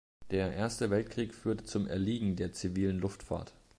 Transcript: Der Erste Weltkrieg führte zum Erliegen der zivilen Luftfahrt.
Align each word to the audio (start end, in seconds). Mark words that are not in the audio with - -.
Der 0.31 0.51
Erste 0.55 0.89
Weltkrieg 0.89 1.31
führte 1.31 1.63
zum 1.65 1.85
Erliegen 1.85 2.35
der 2.35 2.53
zivilen 2.53 2.97
Luftfahrt. 2.97 3.53